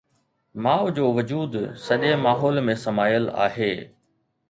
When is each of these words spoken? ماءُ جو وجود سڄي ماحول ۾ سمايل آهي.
ماءُ 0.65 0.83
جو 0.99 1.05
وجود 1.17 1.53
سڄي 1.85 2.13
ماحول 2.25 2.55
۾ 2.71 2.77
سمايل 2.89 3.25
آهي. 3.49 3.73